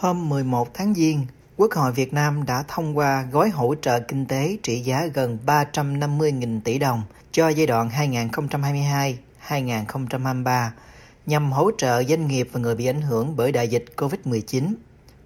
[0.00, 1.26] Hôm 11 tháng Giêng,
[1.56, 5.38] Quốc hội Việt Nam đã thông qua gói hỗ trợ kinh tế trị giá gần
[5.46, 7.90] 350.000 tỷ đồng cho giai đoạn
[9.48, 10.68] 2022-2023
[11.26, 14.74] nhằm hỗ trợ doanh nghiệp và người bị ảnh hưởng bởi đại dịch COVID-19.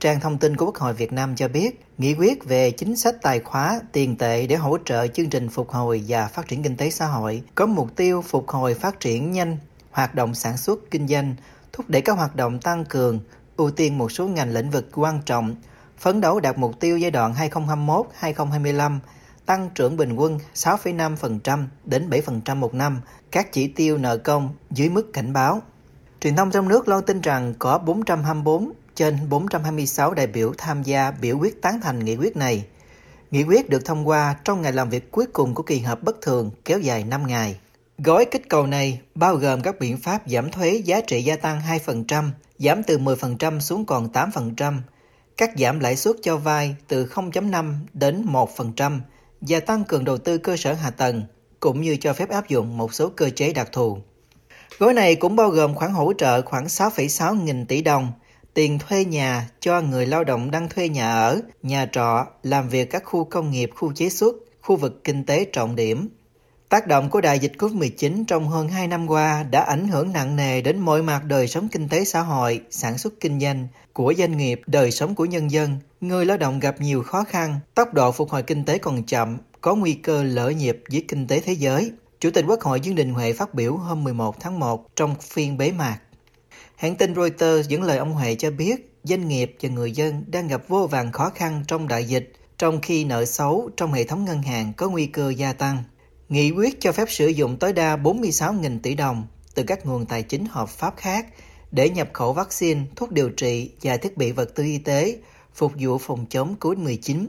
[0.00, 3.14] Trang thông tin của Quốc hội Việt Nam cho biết, nghị quyết về chính sách
[3.22, 6.76] tài khóa tiền tệ để hỗ trợ chương trình phục hồi và phát triển kinh
[6.76, 9.56] tế xã hội có mục tiêu phục hồi phát triển nhanh
[9.90, 11.34] hoạt động sản xuất kinh doanh,
[11.72, 13.20] thúc đẩy các hoạt động tăng cường,
[13.56, 15.54] ưu tiên một số ngành lĩnh vực quan trọng,
[15.98, 17.34] phấn đấu đạt mục tiêu giai đoạn
[18.20, 18.98] 2021-2025
[19.46, 24.88] tăng trưởng bình quân 6,5% đến 7% một năm, các chỉ tiêu nợ công dưới
[24.88, 25.62] mức cảnh báo.
[26.20, 31.10] Truyền thông trong nước loan tin rằng có 424 trên 426 đại biểu tham gia
[31.10, 32.64] biểu quyết tán thành nghị quyết này.
[33.30, 36.16] Nghị quyết được thông qua trong ngày làm việc cuối cùng của kỳ họp bất
[36.22, 37.58] thường kéo dài 5 ngày.
[37.98, 41.60] Gói kích cầu này bao gồm các biện pháp giảm thuế giá trị gia tăng
[41.86, 44.78] 2%, giảm từ 10% xuống còn 8%,
[45.36, 49.00] cắt giảm lãi suất cho vay từ 0.5 đến 1%
[49.40, 51.22] và tăng cường đầu tư cơ sở hạ tầng,
[51.60, 53.98] cũng như cho phép áp dụng một số cơ chế đặc thù.
[54.78, 58.12] Gói này cũng bao gồm khoản hỗ trợ khoảng 6,6 nghìn tỷ đồng,
[58.54, 62.90] tiền thuê nhà cho người lao động đang thuê nhà ở, nhà trọ, làm việc
[62.90, 66.08] các khu công nghiệp, khu chế xuất, khu vực kinh tế trọng điểm,
[66.68, 70.36] Tác động của đại dịch COVID-19 trong hơn 2 năm qua đã ảnh hưởng nặng
[70.36, 74.14] nề đến mọi mặt đời sống kinh tế xã hội, sản xuất kinh doanh của
[74.18, 75.78] doanh nghiệp, đời sống của nhân dân.
[76.00, 79.38] Người lao động gặp nhiều khó khăn, tốc độ phục hồi kinh tế còn chậm,
[79.60, 81.92] có nguy cơ lỡ nhịp với kinh tế thế giới.
[82.20, 85.58] Chủ tịch Quốc hội Dương Đình Huệ phát biểu hôm 11 tháng 1 trong phiên
[85.58, 85.98] bế mạc.
[86.76, 90.48] Hãng tin Reuters dẫn lời ông Huệ cho biết doanh nghiệp và người dân đang
[90.48, 94.24] gặp vô vàng khó khăn trong đại dịch, trong khi nợ xấu trong hệ thống
[94.24, 95.82] ngân hàng có nguy cơ gia tăng.
[96.28, 100.22] Nghị quyết cho phép sử dụng tối đa 46.000 tỷ đồng từ các nguồn tài
[100.22, 101.26] chính hợp pháp khác
[101.70, 105.18] để nhập khẩu vaccine, thuốc điều trị và thiết bị vật tư y tế
[105.54, 107.26] phục vụ phòng chống COVID-19.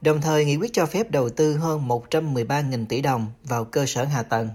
[0.00, 4.04] Đồng thời, nghị quyết cho phép đầu tư hơn 113.000 tỷ đồng vào cơ sở
[4.04, 4.48] hạ tầng.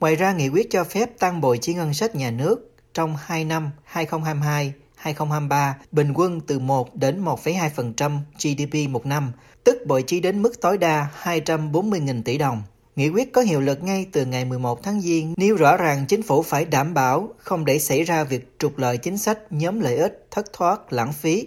[0.00, 3.44] Ngoài ra, nghị quyết cho phép tăng bội chi ngân sách nhà nước trong 2
[3.44, 9.32] năm 2022-2023 bình quân từ 1 đến 1,2% GDP một năm,
[9.64, 12.62] tức bội chi đến mức tối đa 240.000 tỷ đồng.
[12.96, 16.22] Nghị quyết có hiệu lực ngay từ ngày 11 tháng Giêng, nêu rõ rằng chính
[16.22, 19.96] phủ phải đảm bảo không để xảy ra việc trục lợi chính sách nhóm lợi
[19.96, 21.46] ích, thất thoát, lãng phí.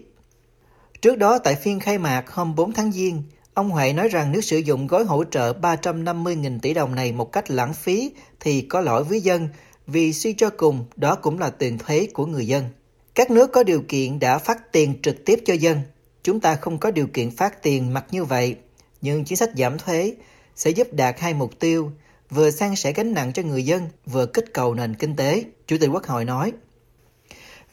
[1.01, 3.23] Trước đó tại phiên khai mạc hôm 4 tháng Giêng,
[3.53, 7.31] ông Huệ nói rằng nếu sử dụng gói hỗ trợ 350.000 tỷ đồng này một
[7.31, 9.47] cách lãng phí thì có lỗi với dân,
[9.87, 12.63] vì suy cho cùng đó cũng là tiền thuế của người dân.
[13.15, 15.81] Các nước có điều kiện đã phát tiền trực tiếp cho dân.
[16.23, 18.55] Chúng ta không có điều kiện phát tiền mặt như vậy,
[19.01, 20.13] nhưng chính sách giảm thuế
[20.55, 21.91] sẽ giúp đạt hai mục tiêu,
[22.29, 25.77] vừa san sẻ gánh nặng cho người dân, vừa kích cầu nền kinh tế, Chủ
[25.79, 26.53] tịch Quốc hội nói.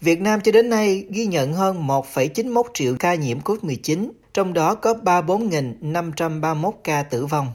[0.00, 4.75] Việt Nam cho đến nay ghi nhận hơn 1,91 triệu ca nhiễm COVID-19, trong đó
[4.75, 7.53] có 34.531 ca tử vong.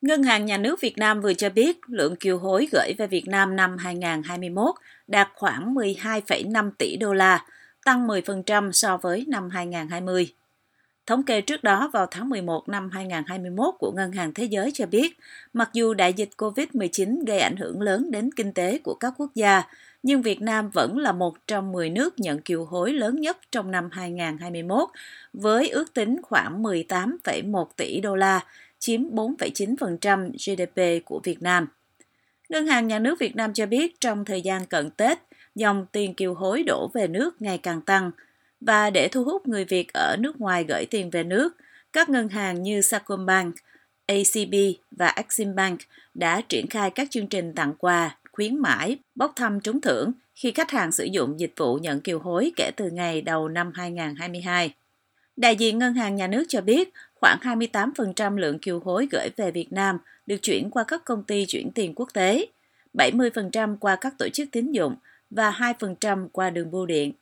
[0.00, 3.28] Ngân hàng Nhà nước Việt Nam vừa cho biết lượng kiều hối gửi về Việt
[3.28, 4.74] Nam năm 2021
[5.06, 7.44] đạt khoảng 12,5 tỷ đô la,
[7.84, 10.28] tăng 10% so với năm 2020.
[11.06, 14.86] Thống kê trước đó vào tháng 11 năm 2021 của Ngân hàng Thế giới cho
[14.86, 15.18] biết,
[15.52, 19.30] mặc dù đại dịch COVID-19 gây ảnh hưởng lớn đến kinh tế của các quốc
[19.34, 19.62] gia,
[20.02, 23.70] nhưng Việt Nam vẫn là một trong 10 nước nhận kiều hối lớn nhất trong
[23.70, 24.88] năm 2021,
[25.32, 28.40] với ước tính khoảng 18,1 tỷ đô la,
[28.78, 31.66] chiếm 4,9% GDP của Việt Nam.
[32.48, 35.18] Ngân hàng Nhà nước Việt Nam cho biết trong thời gian cận Tết,
[35.54, 38.10] dòng tiền kiều hối đổ về nước ngày càng tăng–
[38.66, 41.56] và để thu hút người Việt ở nước ngoài gửi tiền về nước,
[41.92, 43.54] các ngân hàng như Sacombank,
[44.06, 44.54] ACB
[44.90, 45.80] và Eximbank
[46.14, 50.52] đã triển khai các chương trình tặng quà, khuyến mãi, bốc thăm trúng thưởng khi
[50.52, 54.74] khách hàng sử dụng dịch vụ nhận kiều hối kể từ ngày đầu năm 2022.
[55.36, 59.50] Đại diện Ngân hàng Nhà nước cho biết khoảng 28% lượng kiều hối gửi về
[59.50, 62.46] Việt Nam được chuyển qua các công ty chuyển tiền quốc tế,
[62.94, 64.96] 70% qua các tổ chức tín dụng
[65.30, 67.12] và 2% qua đường bưu điện.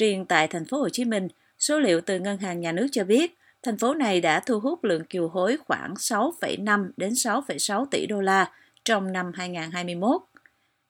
[0.00, 3.04] Riêng tại thành phố Hồ Chí Minh, số liệu từ Ngân hàng Nhà nước cho
[3.04, 8.06] biết, thành phố này đã thu hút lượng kiều hối khoảng 6,5 đến 6,6 tỷ
[8.06, 8.52] đô la
[8.84, 10.22] trong năm 2021.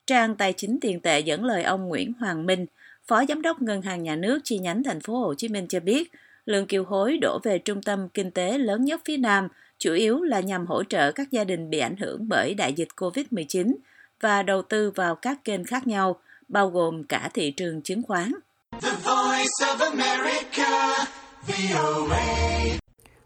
[0.06, 2.66] Trang Tài chính tiền tệ dẫn lời ông Nguyễn Hoàng Minh,
[3.06, 5.80] Phó Giám đốc Ngân hàng Nhà nước chi nhánh thành phố Hồ Chí Minh cho
[5.80, 6.12] biết,
[6.46, 9.48] lượng kiều hối đổ về trung tâm kinh tế lớn nhất phía Nam
[9.78, 12.88] chủ yếu là nhằm hỗ trợ các gia đình bị ảnh hưởng bởi đại dịch
[12.96, 13.74] COVID-19
[14.20, 18.32] và đầu tư vào các kênh khác nhau, bao gồm cả thị trường chứng khoán.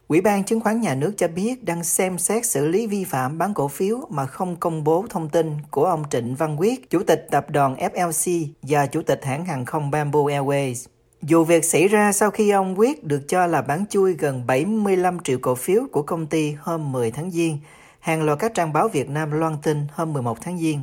[0.09, 3.39] Ủy ban Chứng khoán Nhà nước cho biết đang xem xét xử lý vi phạm
[3.39, 7.03] bán cổ phiếu mà không công bố thông tin của ông Trịnh Văn Quyết, Chủ
[7.07, 10.87] tịch tập đoàn FLC và Chủ tịch hãng hàng không Bamboo Airways.
[11.23, 15.19] Dù việc xảy ra sau khi ông Quyết được cho là bán chui gần 75
[15.19, 17.59] triệu cổ phiếu của công ty hôm 10 tháng Giêng,
[18.01, 20.81] hàng loạt các trang báo Việt Nam loan tin hôm 11 tháng Giêng.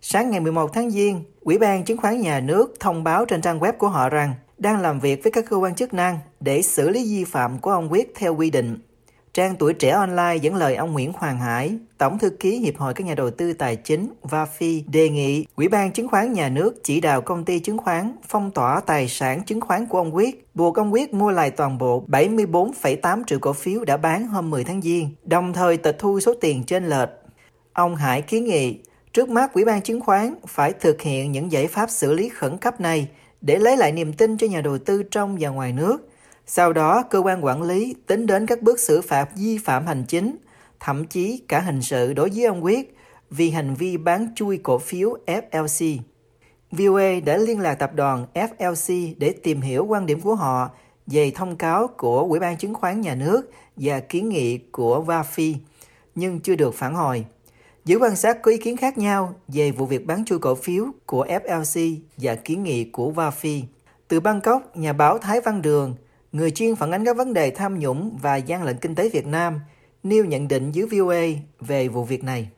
[0.00, 3.60] Sáng ngày 11 tháng Giêng, Ủy ban Chứng khoán Nhà nước thông báo trên trang
[3.60, 6.88] web của họ rằng đang làm việc với các cơ quan chức năng để xử
[6.88, 8.78] lý vi phạm của ông Quyết theo quy định.
[9.32, 12.94] Trang Tuổi Trẻ Online dẫn lời ông Nguyễn Hoàng Hải, Tổng thư ký Hiệp hội
[12.94, 16.84] các nhà đầu tư tài chính VAFI đề nghị Ủy ban Chứng khoán Nhà nước
[16.84, 20.46] chỉ đạo công ty chứng khoán phong tỏa tài sản chứng khoán của ông Quyết,
[20.54, 24.64] buộc ông Quyết mua lại toàn bộ 74,8 triệu cổ phiếu đã bán hôm 10
[24.64, 27.08] tháng Giêng, đồng thời tịch thu số tiền trên lệch.
[27.72, 28.78] Ông Hải kiến nghị,
[29.12, 32.58] trước mắt Ủy ban Chứng khoán phải thực hiện những giải pháp xử lý khẩn
[32.58, 33.08] cấp này
[33.40, 35.98] để lấy lại niềm tin cho nhà đầu tư trong và ngoài nước–
[36.50, 40.04] sau đó, cơ quan quản lý tính đến các bước xử phạt vi phạm hành
[40.08, 40.36] chính,
[40.80, 42.96] thậm chí cả hình sự đối với ông Quyết
[43.30, 45.98] vì hành vi bán chui cổ phiếu FLC.
[46.70, 50.70] VOA đã liên lạc tập đoàn FLC để tìm hiểu quan điểm của họ
[51.06, 55.54] về thông cáo của Ủy ban Chứng khoán Nhà nước và kiến nghị của VAFI,
[56.14, 57.24] nhưng chưa được phản hồi.
[57.88, 60.84] Giới quan sát có ý kiến khác nhau về vụ việc bán chui cổ phiếu
[61.06, 63.62] của FLC và kiến nghị của VAFI.
[64.08, 65.94] Từ Bangkok, nhà báo Thái Văn Đường–
[66.32, 69.26] người chuyên phản ánh các vấn đề tham nhũng và gian lận kinh tế Việt
[69.26, 69.60] Nam,
[70.02, 71.22] nêu nhận định dưới VOA
[71.60, 72.48] về vụ việc này.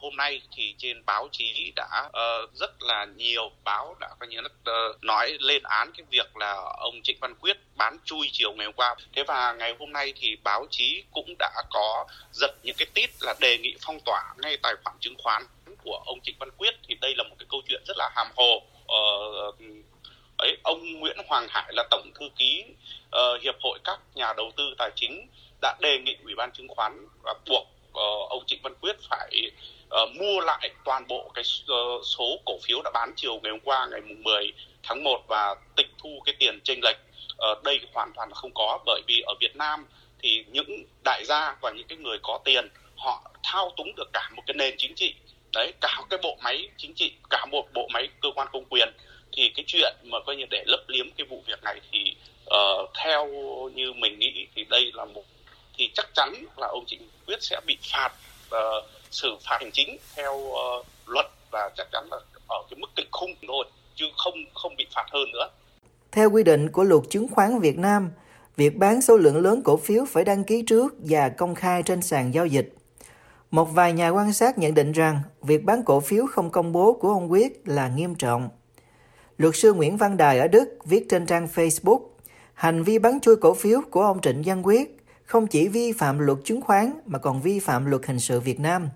[0.00, 4.38] Hôm nay thì trên báo chí đã uh, rất là nhiều báo đã có như
[4.38, 8.66] uh, nói lên án cái việc là ông Trịnh Văn Quyết bán chui chiều ngày
[8.66, 8.94] hôm qua.
[9.12, 13.10] Thế và ngày hôm nay thì báo chí cũng đã có giật những cái tít
[13.20, 15.42] là đề nghị phong tỏa ngay tài khoản chứng khoán
[15.84, 18.26] của ông Trịnh Văn Quyết thì đây là một cái câu chuyện rất là hàm
[18.36, 18.62] hồ.
[18.84, 19.54] Uh,
[20.38, 22.64] ấy ông Nguyễn Hoàng Hải là tổng thư ký
[23.16, 25.28] uh, hiệp hội các nhà đầu tư tài chính
[25.62, 29.50] đã đề nghị ủy ban chứng khoán và buộc uh, ông Trịnh Văn Quyết phải
[30.02, 33.60] uh, mua lại toàn bộ cái uh, số cổ phiếu đã bán chiều ngày hôm
[33.64, 34.52] qua ngày mùng 10
[34.82, 36.96] tháng 1 và tịch thu cái tiền chênh lệch.
[37.52, 39.86] Uh, đây hoàn toàn là không có bởi vì ở Việt Nam
[40.22, 44.30] thì những đại gia và những cái người có tiền họ thao túng được cả
[44.36, 45.14] một cái nền chính trị.
[45.52, 48.88] Đấy cả cái bộ máy chính trị cả một bộ máy cơ quan công quyền.
[49.32, 52.14] Thì cái chuyện mà coi như để lấp liếm cái vụ việc này thì
[52.54, 53.26] uh, theo
[53.74, 55.24] như mình nghĩ thì đây là một
[55.76, 58.12] thì chắc chắn là ông Trịnh Quyết sẽ bị phạt
[58.54, 62.16] uh, xử phạt hành chính theo uh, luật và chắc chắn là
[62.48, 63.64] ở cái mức kịch khung thôi
[63.94, 65.48] chứ không không bị phạt hơn nữa.
[66.12, 68.10] Theo quy định của luật chứng khoán Việt Nam,
[68.56, 72.02] việc bán số lượng lớn cổ phiếu phải đăng ký trước và công khai trên
[72.02, 72.74] sàn giao dịch.
[73.50, 76.92] Một vài nhà quan sát nhận định rằng việc bán cổ phiếu không công bố
[76.92, 78.48] của ông Quyết là nghiêm trọng
[79.40, 82.00] Luật sư Nguyễn Văn Đài ở Đức viết trên trang Facebook,
[82.54, 86.18] hành vi bán chui cổ phiếu của ông Trịnh Văn Quyết không chỉ vi phạm
[86.18, 88.88] luật chứng khoán mà còn vi phạm luật hình sự Việt Nam.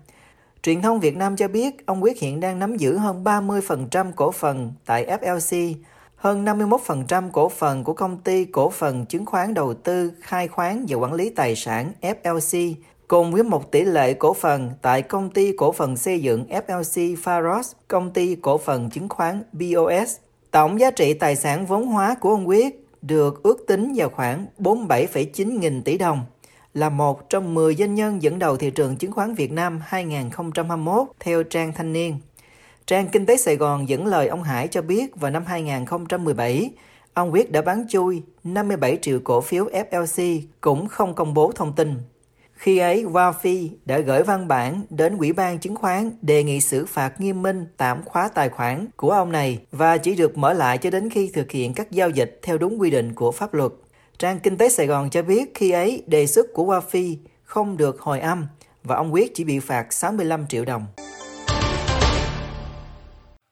[0.65, 4.31] Truyền thông Việt Nam cho biết ông Quyết hiện đang nắm giữ hơn 30% cổ
[4.31, 5.73] phần tại FLC,
[6.15, 10.85] hơn 51% cổ phần của công ty cổ phần chứng khoán đầu tư, khai khoáng
[10.89, 12.73] và quản lý tài sản FLC,
[13.07, 17.15] cùng với một tỷ lệ cổ phần tại công ty cổ phần xây dựng FLC
[17.23, 20.15] Pharos, công ty cổ phần chứng khoán BOS
[20.51, 24.45] Tổng giá trị tài sản vốn hóa của ông Quyết được ước tính vào khoảng
[24.59, 26.25] 47,9 nghìn tỷ đồng,
[26.75, 31.07] là một trong 10 doanh nhân dẫn đầu thị trường chứng khoán Việt Nam 2021
[31.19, 32.17] theo trang Thanh niên.
[32.85, 36.69] Trang Kinh tế Sài Gòn dẫn lời ông Hải cho biết vào năm 2017,
[37.13, 41.73] ông Quyết đã bán chui 57 triệu cổ phiếu FLC cũng không công bố thông
[41.75, 41.95] tin.
[42.53, 46.85] Khi ấy, WAFI đã gửi văn bản đến Ủy ban chứng khoán đề nghị xử
[46.85, 50.77] phạt nghiêm minh tạm khóa tài khoản của ông này và chỉ được mở lại
[50.77, 53.71] cho đến khi thực hiện các giao dịch theo đúng quy định của pháp luật.
[54.17, 57.99] Trang Kinh tế Sài Gòn cho biết khi ấy đề xuất của WAFI không được
[57.99, 58.47] hồi âm
[58.83, 60.85] và ông Quyết chỉ bị phạt 65 triệu đồng.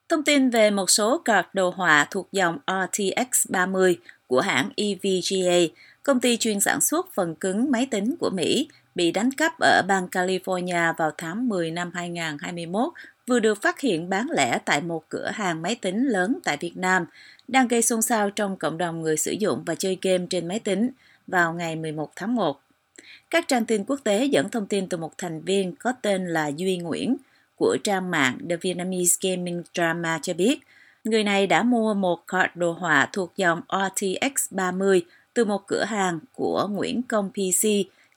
[0.09, 5.73] Thông tin về một số card đồ họa thuộc dòng RTX 30 của hãng EVGA,
[6.03, 9.81] công ty chuyên sản xuất phần cứng máy tính của Mỹ, bị đánh cắp ở
[9.87, 12.93] bang California vào tháng 10 năm 2021
[13.27, 16.77] vừa được phát hiện bán lẻ tại một cửa hàng máy tính lớn tại Việt
[16.77, 17.05] Nam,
[17.47, 20.59] đang gây xôn xao trong cộng đồng người sử dụng và chơi game trên máy
[20.59, 20.89] tính
[21.27, 22.61] vào ngày 11 tháng 1.
[23.29, 26.47] Các trang tin quốc tế dẫn thông tin từ một thành viên có tên là
[26.47, 27.17] Duy Nguyễn
[27.55, 30.59] của trang mạng The Vietnamese Gaming Drama cho biết,
[31.03, 35.83] người này đã mua một card đồ họa thuộc dòng RTX 30 từ một cửa
[35.83, 37.67] hàng của Nguyễn Công PC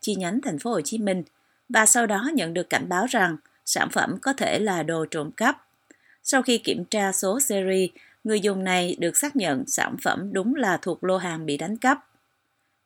[0.01, 1.23] chi nhánh thành phố Hồ Chí Minh
[1.69, 5.30] và sau đó nhận được cảnh báo rằng sản phẩm có thể là đồ trộm
[5.30, 5.66] cắp.
[6.23, 7.90] Sau khi kiểm tra số series,
[8.25, 11.76] người dùng này được xác nhận sản phẩm đúng là thuộc lô hàng bị đánh
[11.76, 12.06] cắp.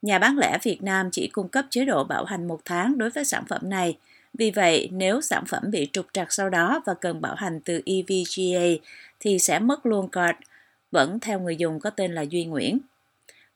[0.02, 3.10] Nhà bán lẻ Việt Nam chỉ cung cấp chế độ bảo hành một tháng đối
[3.10, 3.98] với sản phẩm này.
[4.34, 7.80] Vì vậy, nếu sản phẩm bị trục trặc sau đó và cần bảo hành từ
[7.86, 8.82] EVGA
[9.20, 10.38] thì sẽ mất luôn card,
[10.90, 12.78] vẫn theo người dùng có tên là Duy Nguyễn.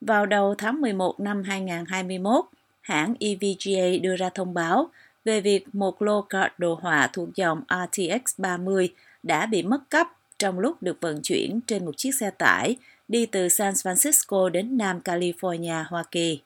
[0.01, 2.45] Vào đầu tháng 11 năm 2021,
[2.81, 4.89] hãng EVGA đưa ra thông báo
[5.25, 10.07] về việc một lô card đồ họa thuộc dòng RTX 30 đã bị mất cắp
[10.39, 12.75] trong lúc được vận chuyển trên một chiếc xe tải
[13.07, 16.41] đi từ San Francisco đến Nam California, Hoa Kỳ.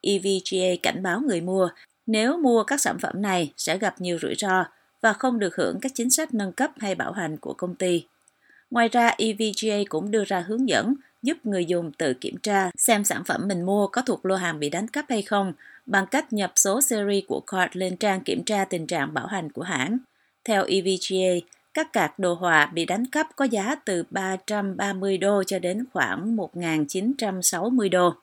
[0.00, 1.68] EVGA cảnh báo người mua
[2.06, 4.64] nếu mua các sản phẩm này sẽ gặp nhiều rủi ro
[5.00, 8.06] và không được hưởng các chính sách nâng cấp hay bảo hành của công ty.
[8.70, 10.94] Ngoài ra, EVGA cũng đưa ra hướng dẫn
[11.24, 14.60] giúp người dùng tự kiểm tra xem sản phẩm mình mua có thuộc lô hàng
[14.60, 15.52] bị đánh cắp hay không
[15.86, 19.52] bằng cách nhập số series của card lên trang kiểm tra tình trạng bảo hành
[19.52, 19.98] của hãng.
[20.44, 25.58] Theo EVGA, các card đồ họa bị đánh cắp có giá từ 330 đô cho
[25.58, 28.14] đến khoảng 1.960 đô.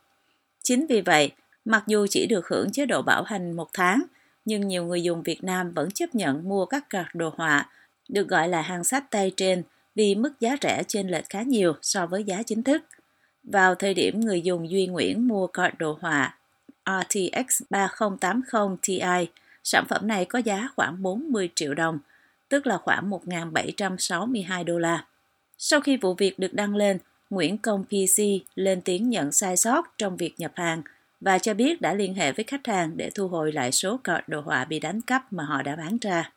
[0.63, 1.31] Chính vì vậy,
[1.65, 4.03] mặc dù chỉ được hưởng chế độ bảo hành một tháng,
[4.45, 7.69] nhưng nhiều người dùng Việt Nam vẫn chấp nhận mua các card đồ họa,
[8.09, 9.63] được gọi là hàng sách tay trên,
[9.95, 12.81] vì mức giá rẻ trên lệch khá nhiều so với giá chính thức.
[13.43, 16.37] Vào thời điểm người dùng Duy Nguyễn mua card đồ họa
[16.85, 18.99] RTX 3080 Ti,
[19.63, 21.99] sản phẩm này có giá khoảng 40 triệu đồng,
[22.49, 25.05] tức là khoảng 1.762 đô la.
[25.57, 26.97] Sau khi vụ việc được đăng lên,
[27.29, 28.23] Nguyễn Công PC
[28.55, 30.81] lên tiếng nhận sai sót trong việc nhập hàng
[31.21, 34.23] và cho biết đã liên hệ với khách hàng để thu hồi lại số card
[34.27, 36.29] đồ họa bị đánh cắp mà họ đã bán ra.